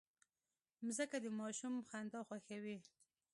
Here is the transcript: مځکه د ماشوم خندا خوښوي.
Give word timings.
مځکه 0.85 1.17
د 1.23 1.27
ماشوم 1.39 1.73
خندا 1.89 2.19
خوښوي. 2.27 2.77